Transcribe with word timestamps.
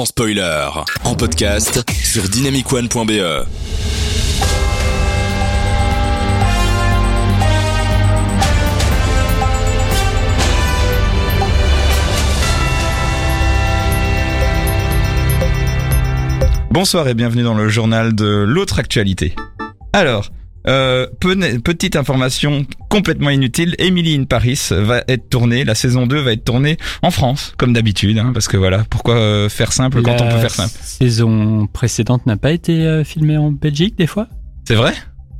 sans 0.00 0.06
spoiler. 0.06 0.66
En 1.04 1.14
podcast 1.14 1.84
sur 2.02 2.26
dynamicone.be. 2.26 3.46
Bonsoir 16.70 17.06
et 17.08 17.12
bienvenue 17.12 17.42
dans 17.42 17.52
le 17.52 17.68
journal 17.68 18.14
de 18.14 18.24
l'autre 18.24 18.78
actualité. 18.78 19.34
Alors, 19.92 20.30
euh, 20.68 21.06
pe- 21.20 21.58
petite 21.60 21.96
information 21.96 22.64
complètement 22.88 23.30
inutile, 23.30 23.74
Emily 23.78 24.14
in 24.16 24.24
Paris 24.24 24.60
va 24.70 25.02
être 25.08 25.28
tournée, 25.30 25.64
la 25.64 25.74
saison 25.74 26.06
2 26.06 26.20
va 26.20 26.32
être 26.32 26.44
tournée 26.44 26.76
en 27.02 27.10
France, 27.10 27.54
comme 27.56 27.72
d'habitude, 27.72 28.18
hein, 28.18 28.30
parce 28.34 28.48
que 28.48 28.56
voilà, 28.56 28.84
pourquoi 28.90 29.14
euh, 29.16 29.48
faire 29.48 29.72
simple 29.72 30.02
quand 30.02 30.20
on 30.20 30.28
peut 30.28 30.38
faire 30.38 30.50
simple? 30.54 30.74
saison 30.82 31.66
précédente 31.66 32.26
n'a 32.26 32.36
pas 32.36 32.52
été 32.52 32.84
euh, 32.84 33.04
filmée 33.04 33.36
en 33.36 33.50
Belgique 33.52 33.96
des 33.96 34.06
fois? 34.06 34.28
C'est 34.66 34.74
vrai? 34.74 34.92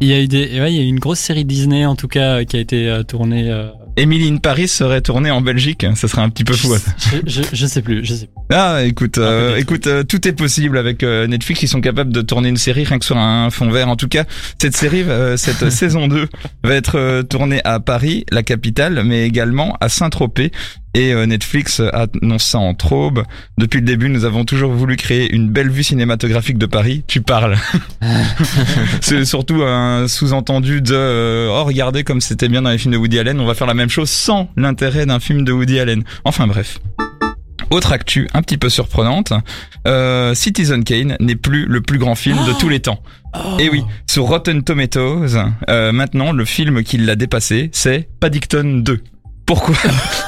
Il 0.00 0.08
y 0.08 0.12
a 0.12 0.20
eu 0.20 0.28
des, 0.28 0.60
ouais, 0.60 0.72
il 0.72 0.76
y 0.76 0.80
a 0.80 0.82
eu 0.82 0.88
une 0.88 0.98
grosse 0.98 1.20
série 1.20 1.44
Disney 1.46 1.86
en 1.86 1.96
tout 1.96 2.08
cas 2.08 2.44
qui 2.44 2.56
a 2.56 2.60
été 2.60 3.00
tournée. 3.08 3.50
Emily 3.96 4.28
in 4.28 4.36
Paris 4.36 4.68
serait 4.68 5.00
tournée 5.00 5.30
en 5.30 5.40
Belgique, 5.40 5.86
ça 5.94 6.06
serait 6.08 6.22
un 6.22 6.28
petit 6.28 6.44
peu 6.44 6.54
fou. 6.54 6.74
je, 6.98 7.16
je, 7.26 7.42
je 7.52 7.66
sais 7.66 7.80
plus, 7.80 8.04
je 8.04 8.14
sais. 8.14 8.26
plus. 8.26 8.34
Ah, 8.50 8.84
écoute, 8.84 9.18
euh, 9.18 9.56
écoute, 9.56 9.86
euh, 9.86 10.04
tout 10.04 10.28
est 10.28 10.32
possible 10.32 10.76
avec 10.78 11.02
euh, 11.02 11.26
Netflix. 11.26 11.62
Ils 11.62 11.68
sont 11.68 11.80
capables 11.80 12.12
de 12.12 12.20
tourner 12.20 12.48
une 12.50 12.58
série 12.58 12.84
rien 12.84 12.98
que 12.98 13.04
sur 13.04 13.16
un 13.16 13.50
fond 13.50 13.70
vert. 13.70 13.88
En 13.88 13.96
tout 13.96 14.08
cas, 14.08 14.24
cette 14.60 14.76
série, 14.76 15.02
euh, 15.02 15.36
cette 15.36 15.70
saison 15.70 16.08
2 16.08 16.28
va 16.62 16.74
être 16.74 17.22
tournée 17.22 17.60
à 17.64 17.80
Paris, 17.80 18.24
la 18.30 18.42
capitale, 18.42 19.02
mais 19.04 19.26
également 19.26 19.76
à 19.80 19.88
Saint-Tropez. 19.88 20.52
Et 20.96 21.12
euh, 21.12 21.26
Netflix 21.26 21.82
annonce 21.92 22.44
ça 22.46 22.58
en 22.58 22.72
traube. 22.72 23.22
Depuis 23.58 23.80
le 23.80 23.84
début, 23.84 24.08
nous 24.08 24.24
avons 24.24 24.46
toujours 24.46 24.72
voulu 24.72 24.96
créer 24.96 25.30
une 25.30 25.50
belle 25.50 25.68
vue 25.68 25.82
cinématographique 25.82 26.56
de 26.56 26.64
Paris. 26.64 27.04
Tu 27.06 27.20
parles. 27.20 27.58
C'est 29.02 29.26
surtout 29.26 29.62
un 29.62 30.08
sous-entendu 30.08 30.80
de 30.80 30.94
euh, 30.94 31.50
oh 31.52 31.64
regardez 31.64 32.02
comme 32.02 32.22
c'était 32.22 32.48
bien 32.48 32.62
dans 32.62 32.70
les 32.70 32.78
films 32.78 32.94
de 32.94 32.96
Woody 32.96 33.18
Allen. 33.18 33.38
On 33.38 33.44
va 33.44 33.52
faire 33.52 33.66
la 33.66 33.74
même 33.74 33.90
chose 33.90 34.08
sans 34.08 34.48
l'intérêt 34.56 35.04
d'un 35.04 35.20
film 35.20 35.44
de 35.44 35.52
Woody 35.52 35.78
Allen. 35.78 36.02
Enfin 36.24 36.46
bref. 36.46 36.78
Autre 37.68 37.92
actu 37.92 38.26
un 38.32 38.40
petit 38.40 38.56
peu 38.56 38.70
surprenante, 38.70 39.34
euh, 39.86 40.34
Citizen 40.34 40.82
Kane 40.82 41.16
n'est 41.20 41.36
plus 41.36 41.66
le 41.66 41.82
plus 41.82 41.98
grand 41.98 42.14
film 42.14 42.38
de 42.46 42.52
tous 42.52 42.70
les 42.70 42.80
temps. 42.80 43.02
Et 43.58 43.68
oui, 43.68 43.82
sur 44.06 44.24
Rotten 44.24 44.62
Tomatoes, 44.62 45.36
euh, 45.68 45.92
maintenant 45.92 46.32
le 46.32 46.44
film 46.46 46.82
qui 46.84 46.96
l'a 46.96 47.16
dépassé, 47.16 47.68
c'est 47.72 48.08
Paddington 48.20 48.82
2. 48.82 49.02
Pourquoi 49.46 49.76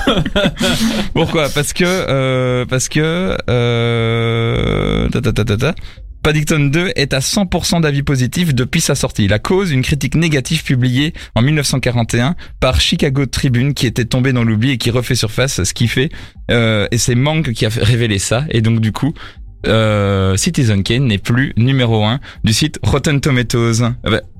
Pourquoi 1.14 1.48
Parce 1.48 1.72
que 1.72 1.84
euh, 1.84 2.64
parce 2.66 2.88
que 2.88 3.36
euh. 3.50 5.08
Paddington 6.22 6.68
2 6.70 6.92
est 6.96 7.14
à 7.14 7.20
100% 7.20 7.80
d'avis 7.80 8.02
positif 8.02 8.54
depuis 8.54 8.80
sa 8.80 8.94
sortie. 8.94 9.28
La 9.28 9.38
cause, 9.38 9.70
une 9.70 9.82
critique 9.82 10.14
négative 10.14 10.62
publiée 10.62 11.14
en 11.34 11.42
1941 11.42 12.34
par 12.60 12.80
Chicago 12.80 13.24
Tribune 13.26 13.72
qui 13.72 13.86
était 13.86 14.04
tombée 14.04 14.32
dans 14.32 14.44
l'oubli 14.44 14.72
et 14.72 14.78
qui 14.78 14.90
refait 14.90 15.14
surface 15.14 15.62
ce 15.62 15.74
qui 15.74 15.88
fait 15.88 16.10
euh, 16.50 16.86
et 16.90 16.98
c'est 16.98 17.14
Mank 17.14 17.52
qui 17.52 17.66
a 17.66 17.70
révélé 17.70 18.18
ça 18.18 18.44
et 18.50 18.60
donc 18.60 18.80
du 18.80 18.92
coup 18.92 19.14
euh, 19.66 20.36
Citizen 20.36 20.82
Kane 20.82 21.06
n'est 21.06 21.18
plus 21.18 21.52
numéro 21.56 22.04
1 22.04 22.20
du 22.44 22.52
site 22.52 22.78
Rotten 22.82 23.20
Tomatoes. 23.20 23.82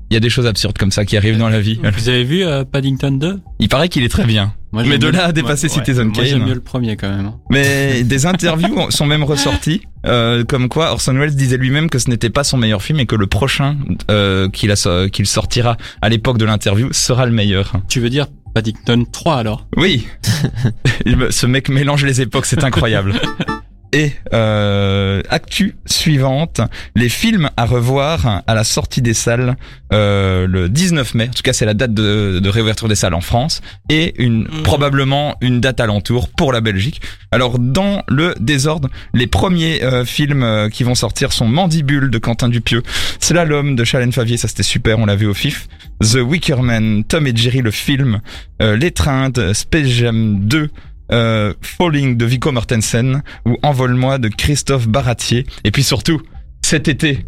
Il 0.09 0.15
y 0.15 0.17
a 0.17 0.19
des 0.19 0.29
choses 0.29 0.47
absurdes 0.47 0.77
comme 0.77 0.91
ça 0.91 1.05
qui 1.05 1.17
arrivent 1.17 1.37
dans 1.37 1.49
la 1.49 1.59
vie. 1.61 1.79
Vous 1.97 2.09
avez 2.09 2.23
vu 2.23 2.43
euh, 2.43 2.63
Paddington 2.65 3.11
2 3.11 3.39
Il 3.59 3.69
paraît 3.69 3.89
qu'il 3.89 4.03
est 4.03 4.09
très 4.09 4.25
bien. 4.25 4.53
Moi, 4.71 4.83
Mais 4.83 4.91
j'aime 4.91 4.99
de 4.99 5.07
là 5.09 5.25
à 5.25 5.31
dépasser 5.31 5.67
moi- 5.67 5.75
Citizen 5.75 6.11
j'aime 6.15 6.25
Kane. 6.39 6.47
mieux 6.47 6.53
le 6.55 6.61
premier 6.61 6.95
quand 6.95 7.09
même. 7.09 7.25
hein. 7.27 7.35
Mais 7.49 8.03
des 8.03 8.25
interviews 8.25 8.89
sont 8.91 9.05
même 9.05 9.23
ressorties, 9.23 9.81
euh, 10.05 10.43
comme 10.43 10.67
quoi 10.69 10.91
Orson 10.91 11.13
Welles 11.15 11.35
disait 11.35 11.57
lui-même 11.57 11.89
que 11.89 11.99
ce 11.99 12.09
n'était 12.09 12.29
pas 12.29 12.43
son 12.43 12.57
meilleur 12.57 12.81
film 12.81 12.99
et 12.99 13.05
que 13.05 13.15
le 13.15 13.27
prochain 13.27 13.77
euh, 14.11 14.47
qu'il 14.49 15.25
sortira 15.27 15.77
à 16.01 16.09
l'époque 16.09 16.37
de 16.39 16.45
l'interview 16.45 16.89
sera 16.91 17.25
le 17.25 17.31
meilleur. 17.31 17.73
Tu 17.87 17.99
veux 17.99 18.09
dire 18.09 18.27
Paddington 18.55 19.05
3 19.11 19.35
alors? 19.37 19.67
Oui, 19.77 20.07
ce 21.29 21.45
mec 21.45 21.69
mélange 21.69 22.03
les 22.05 22.21
époques, 22.21 22.45
c'est 22.47 22.63
incroyable. 22.63 23.13
Et 23.91 24.11
euh, 24.33 25.21
actu 25.29 25.75
suivante, 25.85 26.61
les 26.95 27.09
films 27.09 27.49
à 27.57 27.65
revoir 27.65 28.43
à 28.45 28.53
la 28.53 28.63
sortie 28.63 29.01
des 29.01 29.13
salles 29.13 29.55
euh, 29.91 30.45
le 30.47 30.69
19 30.69 31.15
mai. 31.15 31.27
En 31.29 31.33
tout 31.33 31.41
cas, 31.41 31.53
c'est 31.53 31.65
la 31.65 31.73
date 31.73 31.93
de, 31.93 32.39
de 32.39 32.49
réouverture 32.49 32.87
des 32.87 32.95
salles 32.95 33.15
en 33.15 33.21
France 33.21 33.61
et 33.89 34.21
une 34.23 34.47
probablement 34.63 35.35
une 35.41 35.59
date 35.59 35.79
alentour 35.79 36.29
pour 36.29 36.53
la 36.53 36.61
Belgique. 36.61 37.01
Alors 37.31 37.59
dans 37.59 38.03
le 38.07 38.33
désordre, 38.39 38.89
les 39.13 39.27
premiers 39.27 39.83
euh, 39.83 40.05
films 40.05 40.43
euh, 40.43 40.69
qui 40.69 40.83
vont 40.83 40.95
sortir 40.95 41.31
sont 41.31 41.47
Mandibule 41.47 42.09
de 42.09 42.17
Quentin 42.17 42.49
Dupieux, 42.49 42.83
Slalom 43.19 43.75
de 43.75 43.83
Chalène 43.83 44.11
Favier, 44.11 44.37
ça 44.37 44.47
c'était 44.47 44.63
super, 44.63 44.99
on 44.99 45.05
l'a 45.05 45.15
vu 45.15 45.27
au 45.27 45.33
FIF. 45.33 45.67
The 46.01 46.17
Wicker 46.17 46.61
Man, 46.61 47.03
Tom 47.03 47.27
et 47.27 47.35
Jerry 47.35 47.61
le 47.61 47.71
film, 47.71 48.21
euh, 48.61 48.77
L'étreinte, 48.77 49.53
Space 49.53 49.87
Jam 49.87 50.39
2, 50.41 50.69
euh, 51.11 51.53
Falling 51.61 52.17
de 52.17 52.25
Vico 52.25 52.51
Mortensen 52.51 53.21
ou 53.45 53.57
Envole-moi 53.63 54.17
de 54.17 54.27
Christophe 54.29 54.87
Baratier. 54.87 55.45
Et 55.63 55.71
puis 55.71 55.83
surtout, 55.83 56.21
cet 56.61 56.87
été, 56.87 57.25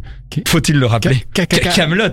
faut-il 0.47 0.78
le 0.78 0.86
rappeler, 0.86 1.24
Ca- 1.36 1.46
ca- 1.50 1.58
ca- 1.64 1.69
Camelot. 1.72 2.09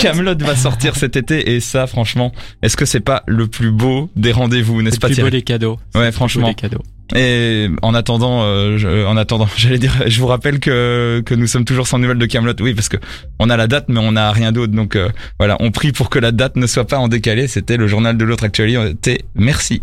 Camelot 0.00 0.36
va 0.38 0.56
sortir 0.56 0.96
cet 0.96 1.16
été 1.16 1.52
et 1.54 1.60
ça, 1.60 1.86
franchement, 1.86 2.32
est-ce 2.62 2.76
que 2.76 2.84
c'est 2.84 3.00
pas 3.00 3.22
le 3.26 3.46
plus 3.46 3.70
beau 3.70 4.10
des 4.16 4.32
rendez-vous, 4.32 4.82
n'est-ce 4.82 4.94
C'est 4.94 5.00
pas 5.00 5.08
plus 5.08 5.20
beau 5.22 5.28
les 5.28 5.42
cadeaux. 5.42 5.72
Ouais, 5.72 5.78
C'est 5.94 6.00
plus 6.00 6.04
beau 6.10 6.12
franchement. 6.12 6.54
cadeaux. 6.54 6.82
Et 7.16 7.68
en 7.80 7.94
attendant, 7.94 8.42
euh, 8.42 8.76
je- 8.76 9.06
en 9.06 9.16
attendant, 9.16 9.48
j'allais 9.56 9.78
dire, 9.78 9.94
je 10.06 10.20
vous 10.20 10.26
rappelle 10.26 10.58
que 10.60 11.22
que 11.24 11.34
nous 11.34 11.46
sommes 11.46 11.64
toujours 11.64 11.86
sans 11.86 11.98
nouvelles 11.98 12.18
de 12.18 12.26
Camelot. 12.26 12.52
Oui, 12.60 12.74
parce 12.74 12.90
que 12.90 12.98
on 13.38 13.48
a 13.48 13.56
la 13.56 13.66
date, 13.66 13.86
mais 13.88 13.98
on 14.00 14.12
n'a 14.12 14.30
rien 14.30 14.52
d'autre. 14.52 14.72
Donc 14.74 14.94
euh, 14.94 15.08
voilà, 15.38 15.56
on 15.60 15.70
prie 15.70 15.92
pour 15.92 16.10
que 16.10 16.18
la 16.18 16.32
date 16.32 16.56
ne 16.56 16.66
soit 16.66 16.86
pas 16.86 16.98
en 16.98 17.08
décalé. 17.08 17.46
C'était 17.48 17.78
le 17.78 17.86
journal 17.86 18.16
de 18.18 18.24
l'autre 18.26 18.44
actualité. 18.44 19.22
Merci. 19.34 19.82